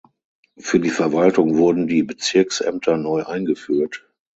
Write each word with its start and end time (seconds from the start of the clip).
Für 0.57 0.79
die 0.79 0.89
Verwaltung 0.89 1.57
wurden 1.57 1.85
die 1.85 2.01
Bezirksämter 2.01 2.97
neu 2.97 3.23
eingeführt. 3.23 4.09